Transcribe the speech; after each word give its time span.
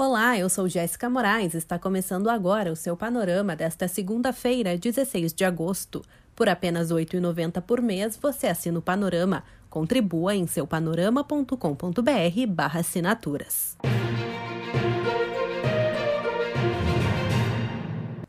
Olá, 0.00 0.38
eu 0.38 0.48
sou 0.48 0.68
Jéssica 0.68 1.10
Moraes. 1.10 1.54
Está 1.54 1.76
começando 1.76 2.30
agora 2.30 2.70
o 2.70 2.76
seu 2.76 2.96
panorama 2.96 3.56
desta 3.56 3.88
segunda-feira, 3.88 4.78
16 4.78 5.32
de 5.32 5.44
agosto. 5.44 6.04
Por 6.36 6.48
apenas 6.48 6.90
R$ 6.90 7.04
8,90 7.04 7.60
por 7.62 7.82
mês, 7.82 8.16
você 8.16 8.46
assina 8.46 8.78
o 8.78 8.82
Panorama. 8.82 9.42
Contribua 9.68 10.36
em 10.36 10.46
seupanorama.com.br/barra 10.46 12.78
assinaturas. 12.78 13.76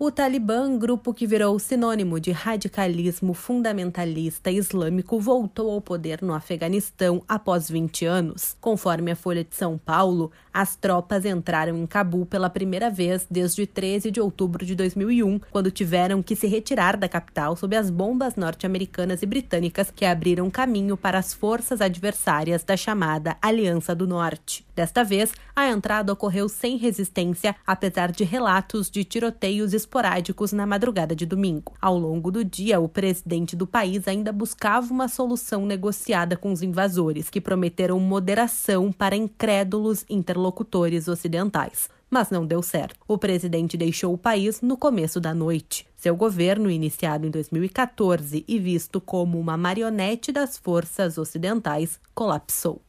O 0.01 0.09
Talibã, 0.09 0.77
grupo 0.77 1.13
que 1.13 1.27
virou 1.27 1.59
sinônimo 1.59 2.21
de 2.21 2.31
radicalismo 2.31 3.33
fundamentalista 3.33 4.49
islâmico, 4.49 5.19
voltou 5.19 5.69
ao 5.69 5.81
poder 5.81 6.21
no 6.21 6.33
Afeganistão 6.33 7.21
após 7.27 7.69
20 7.69 8.05
anos. 8.05 8.55
Conforme 8.61 9.11
a 9.11 9.15
Folha 9.17 9.43
de 9.43 9.53
São 9.53 9.77
Paulo, 9.77 10.31
as 10.53 10.73
tropas 10.77 11.25
entraram 11.25 11.77
em 11.77 11.85
Cabul 11.85 12.25
pela 12.25 12.49
primeira 12.49 12.89
vez 12.89 13.27
desde 13.29 13.67
13 13.67 14.09
de 14.09 14.21
outubro 14.21 14.65
de 14.65 14.73
2001, 14.73 15.41
quando 15.51 15.69
tiveram 15.69 16.23
que 16.23 16.33
se 16.33 16.47
retirar 16.47 16.95
da 16.95 17.09
capital 17.09 17.57
sob 17.57 17.75
as 17.75 17.89
bombas 17.89 18.37
norte-americanas 18.37 19.21
e 19.21 19.25
britânicas 19.25 19.91
que 19.91 20.05
abriram 20.05 20.49
caminho 20.49 20.95
para 20.95 21.19
as 21.19 21.33
forças 21.33 21.81
adversárias 21.81 22.63
da 22.63 22.77
chamada 22.77 23.35
Aliança 23.41 23.93
do 23.93 24.07
Norte. 24.07 24.65
Desta 24.73 25.03
vez, 25.03 25.33
a 25.53 25.67
entrada 25.67 26.13
ocorreu 26.13 26.47
sem 26.47 26.77
resistência, 26.77 27.53
apesar 27.67 28.13
de 28.13 28.23
relatos 28.23 28.89
de 28.89 29.03
tiroteios 29.03 29.73
esporádicos 29.89 30.53
na 30.53 30.67
madrugada 30.67 31.15
de 31.15 31.25
domingo. 31.25 31.73
Ao 31.81 31.97
longo 31.97 32.29
do 32.29 32.45
dia, 32.45 32.79
o 32.79 32.87
presidente 32.87 33.55
do 33.55 33.65
país 33.65 34.07
ainda 34.07 34.31
buscava 34.31 34.93
uma 34.93 35.07
solução 35.07 35.65
negociada 35.65 36.37
com 36.37 36.51
os 36.51 36.61
invasores, 36.61 37.27
que 37.27 37.41
prometeram 37.41 37.99
moderação 37.99 38.91
para 38.91 39.15
incrédulos 39.15 40.05
interlocutores 40.07 41.07
ocidentais 41.07 41.89
mas 42.11 42.31
não 42.31 42.43
deu 42.43 42.63
certo. 42.63 42.95
O 43.07 43.19
presidente 43.19 43.77
deixou 43.77 44.15
o 44.15 44.17
país 44.17 44.61
no 44.61 44.75
começo 44.75 45.21
da 45.21 45.31
noite. 45.31 45.85
Seu 45.95 46.15
governo, 46.15 46.71
iniciado 46.71 47.27
em 47.27 47.29
2014 47.29 48.43
e 48.47 48.57
visto 48.57 48.99
como 48.99 49.39
uma 49.39 49.55
marionete 49.55 50.31
das 50.31 50.57
forças 50.57 51.19
ocidentais, 51.19 51.99
colapsou. 52.15 52.81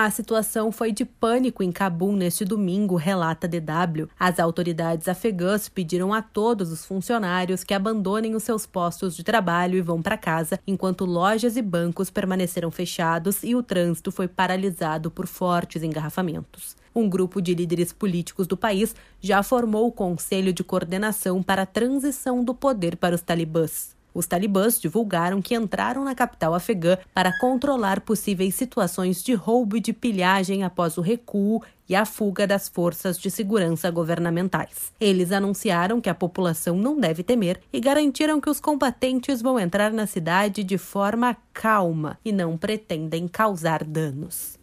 A 0.00 0.08
situação 0.12 0.70
foi 0.70 0.92
de 0.92 1.04
pânico 1.04 1.60
em 1.60 1.72
Cabul 1.72 2.12
neste 2.12 2.44
domingo, 2.44 2.94
relata 2.94 3.48
DW. 3.48 4.08
As 4.16 4.38
autoridades 4.38 5.08
afegãs 5.08 5.68
pediram 5.68 6.14
a 6.14 6.22
todos 6.22 6.70
os 6.70 6.84
funcionários 6.84 7.64
que 7.64 7.74
abandonem 7.74 8.36
os 8.36 8.44
seus 8.44 8.64
postos 8.64 9.16
de 9.16 9.24
trabalho 9.24 9.76
e 9.76 9.82
vão 9.82 10.00
para 10.00 10.16
casa, 10.16 10.60
enquanto 10.64 11.04
lojas 11.04 11.56
e 11.56 11.62
bancos 11.62 12.10
permaneceram 12.10 12.70
fechados 12.70 13.42
e 13.42 13.56
o 13.56 13.62
trânsito 13.62 14.12
foi 14.12 14.28
paralisado 14.28 15.10
por 15.10 15.26
fortes 15.26 15.82
engarrafamentos. 15.82 16.76
Um 16.94 17.08
grupo 17.08 17.42
de 17.42 17.52
líderes 17.52 17.92
políticos 17.92 18.46
do 18.46 18.56
país 18.56 18.94
já 19.20 19.42
formou 19.42 19.88
o 19.88 19.92
Conselho 19.92 20.52
de 20.52 20.62
Coordenação 20.62 21.42
para 21.42 21.62
a 21.62 21.66
Transição 21.66 22.44
do 22.44 22.54
Poder 22.54 22.96
para 22.96 23.16
os 23.16 23.20
Talibãs. 23.20 23.97
Os 24.18 24.26
talibãs 24.26 24.80
divulgaram 24.80 25.40
que 25.40 25.54
entraram 25.54 26.02
na 26.02 26.12
capital 26.12 26.52
afegã 26.52 26.98
para 27.14 27.38
controlar 27.38 28.00
possíveis 28.00 28.52
situações 28.56 29.22
de 29.22 29.32
roubo 29.32 29.76
e 29.76 29.80
de 29.80 29.92
pilhagem 29.92 30.64
após 30.64 30.98
o 30.98 31.00
recuo 31.00 31.62
e 31.88 31.94
a 31.94 32.04
fuga 32.04 32.44
das 32.44 32.68
forças 32.68 33.16
de 33.16 33.30
segurança 33.30 33.88
governamentais. 33.92 34.92
Eles 35.00 35.30
anunciaram 35.30 36.00
que 36.00 36.10
a 36.10 36.16
população 36.16 36.76
não 36.76 36.98
deve 36.98 37.22
temer 37.22 37.60
e 37.72 37.78
garantiram 37.78 38.40
que 38.40 38.50
os 38.50 38.58
combatentes 38.58 39.40
vão 39.40 39.56
entrar 39.56 39.92
na 39.92 40.04
cidade 40.04 40.64
de 40.64 40.78
forma 40.78 41.36
calma 41.52 42.18
e 42.24 42.32
não 42.32 42.58
pretendem 42.58 43.28
causar 43.28 43.84
danos. 43.84 44.57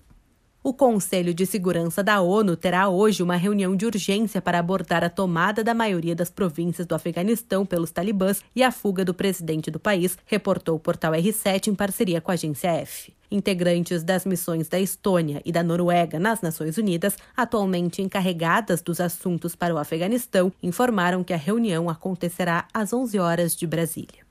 O 0.67 0.73
Conselho 0.73 1.31
de 1.31 1.45
Segurança 1.45 2.03
da 2.03 2.21
ONU 2.21 2.57
terá 2.57 2.89
hoje 2.89 3.21
uma 3.21 3.35
reunião 3.35 3.75
de 3.75 3.85
urgência 3.85 4.41
para 4.41 4.57
abordar 4.57 5.03
a 5.03 5.11
tomada 5.11 5.63
da 5.63 5.75
maioria 5.75 6.15
das 6.15 6.31
províncias 6.31 6.87
do 6.87 6.95
Afeganistão 6.95 7.63
pelos 7.63 7.91
talibãs 7.91 8.41
e 8.55 8.63
a 8.63 8.71
fuga 8.71 9.05
do 9.05 9.13
presidente 9.13 9.69
do 9.69 9.79
país, 9.79 10.17
reportou 10.25 10.75
o 10.75 10.79
portal 10.79 11.13
R7 11.13 11.67
em 11.67 11.75
parceria 11.75 12.19
com 12.19 12.31
a 12.31 12.33
agência 12.33 12.71
F. 12.77 13.13
Integrantes 13.29 14.01
das 14.01 14.25
missões 14.25 14.67
da 14.67 14.79
Estônia 14.79 15.39
e 15.45 15.51
da 15.51 15.61
Noruega 15.61 16.17
nas 16.17 16.41
Nações 16.41 16.79
Unidas, 16.79 17.15
atualmente 17.37 18.01
encarregadas 18.01 18.81
dos 18.81 18.99
assuntos 18.99 19.55
para 19.55 19.75
o 19.75 19.77
Afeganistão, 19.77 20.51
informaram 20.63 21.23
que 21.23 21.33
a 21.33 21.37
reunião 21.37 21.91
acontecerá 21.91 22.67
às 22.73 22.91
11 22.91 23.19
horas 23.19 23.55
de 23.55 23.67
Brasília. 23.67 24.24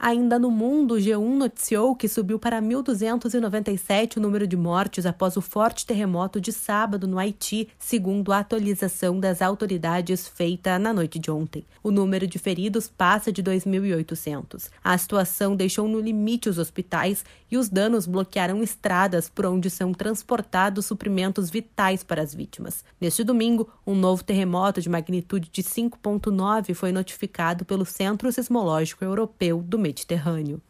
Ainda 0.00 0.38
no 0.38 0.48
mundo, 0.48 0.94
o 0.94 0.98
G1 0.98 1.36
noticiou 1.36 1.96
que 1.96 2.06
subiu 2.06 2.38
para 2.38 2.62
1.297 2.62 4.18
o 4.18 4.20
número 4.20 4.46
de 4.46 4.56
mortes 4.56 5.04
após 5.04 5.36
o 5.36 5.40
forte 5.40 5.84
terremoto 5.84 6.40
de 6.40 6.52
sábado 6.52 7.08
no 7.08 7.18
Haiti, 7.18 7.68
segundo 7.76 8.32
a 8.32 8.38
atualização 8.38 9.18
das 9.18 9.42
autoridades 9.42 10.28
feita 10.28 10.78
na 10.78 10.92
noite 10.92 11.18
de 11.18 11.32
ontem. 11.32 11.64
O 11.82 11.90
número 11.90 12.28
de 12.28 12.38
feridos 12.38 12.86
passa 12.86 13.32
de 13.32 13.42
2.800. 13.42 14.70
A 14.84 14.96
situação 14.96 15.56
deixou 15.56 15.88
no 15.88 15.98
limite 15.98 16.48
os 16.48 16.58
hospitais 16.58 17.24
e 17.50 17.56
os 17.56 17.68
danos 17.68 18.06
bloquearam 18.06 18.62
estradas 18.62 19.28
por 19.28 19.46
onde 19.46 19.68
são 19.68 19.92
transportados 19.92 20.86
suprimentos 20.86 21.50
vitais 21.50 22.04
para 22.04 22.22
as 22.22 22.32
vítimas. 22.32 22.84
Neste 23.00 23.24
domingo, 23.24 23.68
um 23.84 23.96
novo 23.96 24.22
terremoto 24.22 24.80
de 24.80 24.88
magnitude 24.88 25.48
de 25.50 25.62
5.9 25.62 26.72
foi 26.74 26.92
notificado 26.92 27.64
pelo 27.64 27.84
Centro 27.84 28.30
Sismológico 28.30 29.04
Europeu 29.04 29.60
do 29.60 29.87
Mediterrâneo. 29.88 30.60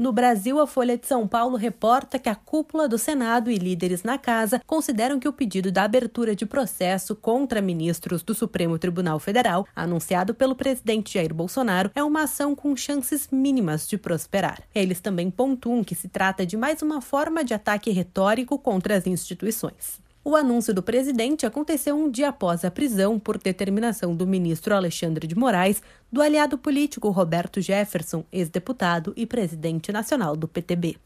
No 0.00 0.14
Brasil, 0.14 0.58
a 0.58 0.66
Folha 0.66 0.96
de 0.96 1.06
São 1.06 1.28
Paulo 1.28 1.58
reporta 1.58 2.18
que 2.18 2.30
a 2.30 2.34
cúpula 2.34 2.88
do 2.88 2.96
Senado 2.96 3.50
e 3.50 3.58
líderes 3.58 4.02
na 4.02 4.16
casa 4.16 4.62
consideram 4.66 5.20
que 5.20 5.28
o 5.28 5.32
pedido 5.32 5.70
da 5.70 5.82
abertura 5.82 6.34
de 6.34 6.46
processo 6.46 7.14
contra 7.14 7.60
ministros 7.60 8.22
do 8.22 8.34
Supremo 8.34 8.78
Tribunal 8.78 9.18
Federal, 9.18 9.66
anunciado 9.76 10.34
pelo 10.34 10.54
presidente 10.54 11.12
Jair 11.12 11.34
Bolsonaro, 11.34 11.90
é 11.94 12.02
uma 12.02 12.22
ação 12.22 12.56
com 12.56 12.74
chances 12.74 13.28
mínimas 13.30 13.86
de 13.86 13.98
prosperar. 13.98 14.62
Eles 14.74 15.02
também 15.02 15.30
pontuam 15.30 15.84
que 15.84 15.94
se 15.94 16.08
trata 16.08 16.46
de 16.46 16.56
mais 16.56 16.80
uma 16.80 17.02
forma 17.02 17.44
de 17.44 17.52
ataque 17.52 17.90
retórico 17.90 18.58
contra 18.58 18.96
as 18.96 19.06
instituições. 19.06 20.00
O 20.22 20.36
anúncio 20.36 20.74
do 20.74 20.82
presidente 20.82 21.46
aconteceu 21.46 21.96
um 21.96 22.10
dia 22.10 22.28
após 22.28 22.62
a 22.62 22.70
prisão, 22.70 23.18
por 23.18 23.38
determinação 23.38 24.14
do 24.14 24.26
ministro 24.26 24.74
Alexandre 24.74 25.26
de 25.26 25.34
Moraes, 25.34 25.82
do 26.12 26.20
aliado 26.20 26.58
político 26.58 27.08
Roberto 27.08 27.58
Jefferson, 27.58 28.24
ex-deputado 28.30 29.14
e 29.16 29.24
presidente 29.24 29.90
nacional 29.90 30.36
do 30.36 30.46
PTB. 30.46 30.98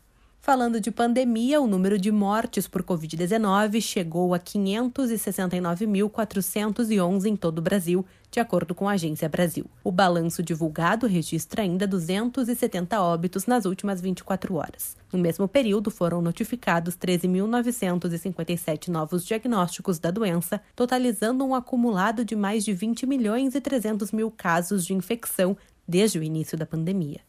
Falando 0.44 0.78
de 0.78 0.90
pandemia, 0.90 1.58
o 1.58 1.66
número 1.66 1.98
de 1.98 2.12
mortes 2.12 2.68
por 2.68 2.82
Covid-19 2.82 3.80
chegou 3.80 4.34
a 4.34 4.38
569.411 4.38 7.24
em 7.24 7.34
todo 7.34 7.60
o 7.60 7.62
Brasil, 7.62 8.04
de 8.30 8.40
acordo 8.40 8.74
com 8.74 8.86
a 8.86 8.92
Agência 8.92 9.26
Brasil. 9.26 9.64
O 9.82 9.90
balanço 9.90 10.42
divulgado 10.42 11.06
registra 11.06 11.62
ainda 11.62 11.86
270 11.86 13.00
óbitos 13.00 13.46
nas 13.46 13.64
últimas 13.64 14.02
24 14.02 14.56
horas. 14.56 14.98
No 15.10 15.18
mesmo 15.18 15.48
período, 15.48 15.90
foram 15.90 16.20
notificados 16.20 16.94
13.957 16.94 18.88
novos 18.88 19.24
diagnósticos 19.24 19.98
da 19.98 20.10
doença, 20.10 20.60
totalizando 20.76 21.42
um 21.42 21.54
acumulado 21.54 22.22
de 22.22 22.36
mais 22.36 22.66
de 22.66 22.74
20 22.74 23.06
milhões 23.06 23.54
e 23.54 23.62
300 23.62 24.12
mil 24.12 24.30
casos 24.30 24.84
de 24.84 24.92
infecção 24.92 25.56
desde 25.88 26.18
o 26.18 26.22
início 26.22 26.58
da 26.58 26.66
pandemia. 26.66 27.22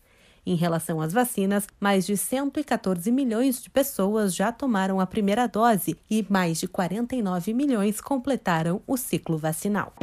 Em 0.45 0.56
relação 0.56 1.01
às 1.01 1.11
vacinas, 1.11 1.67
mais 1.79 2.06
de 2.06 2.16
114 2.16 3.11
milhões 3.11 3.61
de 3.61 3.69
pessoas 3.69 4.35
já 4.35 4.51
tomaram 4.51 5.00
a 5.00 5.07
primeira 5.07 5.47
dose 5.47 5.97
e 6.09 6.25
mais 6.29 6.59
de 6.59 6.67
49 6.67 7.53
milhões 7.53 8.00
completaram 8.00 8.81
o 8.85 8.95
ciclo 8.95 9.38
vacinal. 9.38 9.94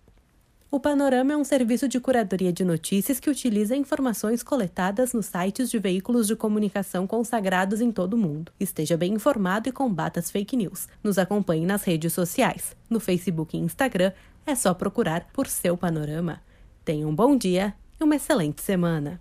O 0.75 0.81
Panorama 0.81 1.35
é 1.35 1.37
um 1.37 1.45
serviço 1.45 1.87
de 1.87 2.01
curadoria 2.01 2.51
de 2.51 2.65
notícias 2.65 3.21
que 3.21 3.29
utiliza 3.29 3.77
informações 3.77 4.43
coletadas 4.43 5.13
nos 5.13 5.27
sites 5.27 5.71
de 5.71 5.79
veículos 5.79 6.27
de 6.27 6.35
comunicação 6.35 7.07
consagrados 7.07 7.83
em 7.83 7.93
todo 7.93 8.15
o 8.15 8.17
mundo. 8.17 8.51
Esteja 8.59 8.97
bem 8.97 9.13
informado 9.13 9.69
e 9.69 9.73
combata 9.73 10.19
as 10.19 10.31
fake 10.31 10.57
news. 10.57 10.89
Nos 11.05 11.19
acompanhe 11.19 11.67
nas 11.67 11.85
redes 11.85 12.15
sociais. 12.15 12.75
No 12.89 13.01
Facebook 13.01 13.55
e 13.55 13.61
Instagram 13.61 14.13
é 14.47 14.55
só 14.55 14.73
procurar 14.73 15.29
por 15.35 15.47
seu 15.47 15.77
Panorama. 15.77 16.41
Tenha 16.87 17.07
um 17.07 17.15
bom 17.15 17.37
dia 17.37 17.75
e 18.01 18.03
uma 18.03 18.17
excelente 18.17 18.63
semana. 18.63 19.21